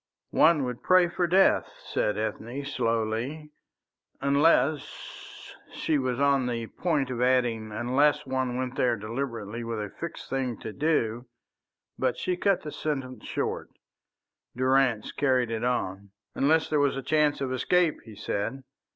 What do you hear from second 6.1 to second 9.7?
on the point of adding "unless one went there deliberately